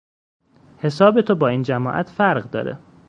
حساب 0.77 1.21
تو 1.21 1.35
با 1.35 1.47
این 1.47 1.63
جماعت 1.63 2.09
فرق 2.09 2.49
داره 2.51 2.77